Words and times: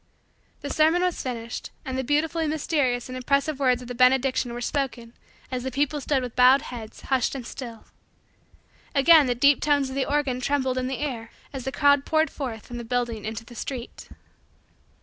The 0.61 0.71
sermon 0.71 1.03
was 1.03 1.21
finished 1.21 1.69
and 1.85 1.95
the 1.95 2.03
beautifully 2.03 2.47
mysterious 2.47 3.07
and 3.07 3.15
impressive 3.15 3.59
words 3.59 3.83
of 3.83 3.87
the 3.87 3.93
benediction 3.93 4.51
were 4.51 4.59
spoken 4.59 5.13
as 5.51 5.61
the 5.61 5.69
people 5.69 6.01
stood 6.01 6.23
with 6.23 6.35
bowed 6.35 6.63
heads, 6.63 7.01
hushed 7.01 7.35
and 7.35 7.45
still. 7.45 7.85
Again 8.95 9.27
the 9.27 9.35
deep 9.35 9.61
tones 9.61 9.89
of 9.89 9.95
the 9.95 10.09
organ 10.11 10.41
trembled 10.41 10.79
in 10.79 10.87
the 10.87 10.97
air 10.97 11.29
as 11.53 11.65
the 11.65 11.71
crowd 11.71 12.03
poured 12.03 12.31
forth 12.31 12.65
from 12.65 12.79
the 12.79 12.83
building 12.83 13.25
into 13.25 13.45
the 13.45 13.53
street. 13.53 14.09